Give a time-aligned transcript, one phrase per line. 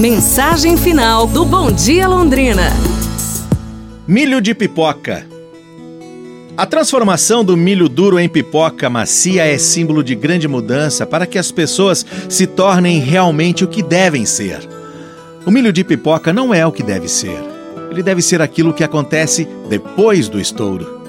[0.00, 2.72] Mensagem final do Bom Dia Londrina.
[4.08, 5.26] Milho de pipoca.
[6.56, 11.36] A transformação do milho duro em pipoca macia é símbolo de grande mudança para que
[11.36, 14.66] as pessoas se tornem realmente o que devem ser.
[15.44, 17.38] O milho de pipoca não é o que deve ser.
[17.90, 21.04] Ele deve ser aquilo que acontece depois do estouro.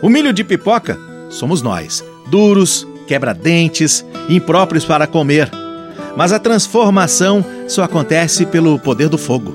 [0.00, 0.96] O milho de pipoca
[1.28, 5.50] somos nós, duros, quebra-dentes, impróprios para comer.
[6.16, 9.54] Mas a transformação só acontece pelo poder do fogo.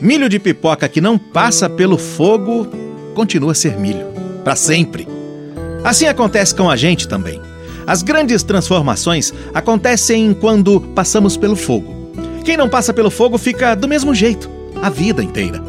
[0.00, 2.66] Milho de pipoca que não passa pelo fogo
[3.14, 4.06] continua a ser milho,
[4.42, 5.06] para sempre.
[5.84, 7.40] Assim acontece com a gente também.
[7.86, 11.94] As grandes transformações acontecem quando passamos pelo fogo.
[12.44, 14.50] Quem não passa pelo fogo fica do mesmo jeito,
[14.82, 15.62] a vida inteira.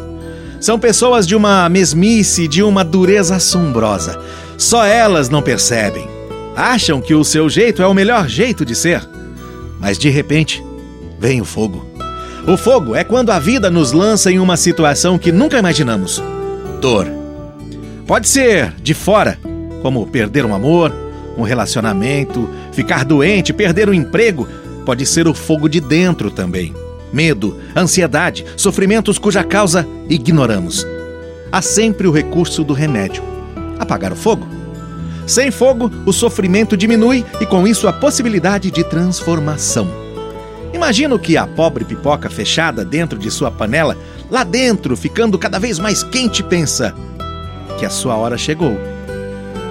[0.59, 4.19] São pessoas de uma mesmice, de uma dureza assombrosa.
[4.57, 6.07] Só elas não percebem.
[6.55, 9.07] Acham que o seu jeito é o melhor jeito de ser.
[9.79, 10.63] Mas de repente,
[11.19, 11.85] vem o fogo.
[12.47, 16.23] O fogo é quando a vida nos lança em uma situação que nunca imaginamos
[16.79, 17.07] dor.
[18.05, 19.37] Pode ser de fora,
[19.81, 20.93] como perder um amor,
[21.37, 24.47] um relacionamento, ficar doente, perder o um emprego.
[24.85, 26.73] Pode ser o fogo de dentro também.
[27.11, 30.87] Medo, ansiedade, sofrimentos cuja causa ignoramos.
[31.51, 33.23] Há sempre o recurso do remédio:
[33.77, 34.47] apagar o fogo.
[35.25, 40.06] Sem fogo, o sofrimento diminui e com isso a possibilidade de transformação.
[40.73, 43.97] Imagino que a pobre pipoca fechada dentro de sua panela,
[44.29, 46.93] lá dentro, ficando cada vez mais quente, pensa
[47.77, 48.77] que a sua hora chegou.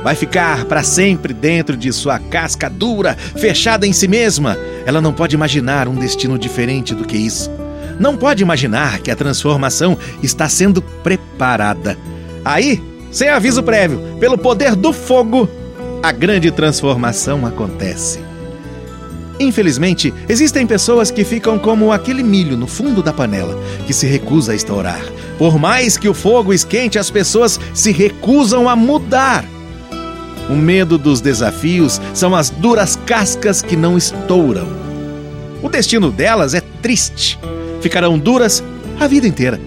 [0.03, 4.57] Vai ficar para sempre dentro de sua casca dura, fechada em si mesma.
[4.85, 7.51] Ela não pode imaginar um destino diferente do que isso.
[7.99, 11.99] Não pode imaginar que a transformação está sendo preparada.
[12.45, 12.81] Aí
[13.11, 15.49] sem aviso prévio, pelo poder do fogo,
[16.03, 18.26] a grande transformação acontece.
[19.39, 24.53] Infelizmente, existem pessoas que ficam como aquele milho no fundo da panela, que se recusa
[24.53, 25.03] a estourar.
[25.39, 29.45] Por mais que o fogo esquente, as pessoas se recusam a mudar.
[30.49, 34.69] O medo dos desafios são as duras cascas que não estouram.
[35.63, 37.39] O destino delas é triste.
[37.81, 38.63] Ficarão duras
[38.99, 39.61] a vida inteira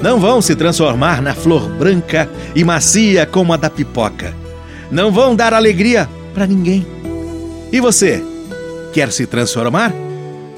[0.00, 4.34] não vão se transformar na flor branca e macia como a da pipoca.
[4.90, 6.86] Não vão dar alegria para ninguém.
[7.70, 8.22] E você,
[8.92, 9.92] quer se transformar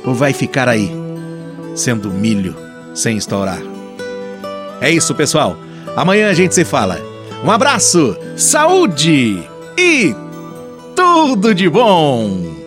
[0.05, 0.91] ou vai ficar aí,
[1.75, 2.57] sendo milho
[2.95, 3.61] sem estourar?
[4.81, 5.57] É isso, pessoal.
[5.97, 7.01] Amanhã a gente se fala.
[7.45, 9.43] Um abraço, saúde
[9.79, 10.15] e
[10.95, 12.62] tudo de bom!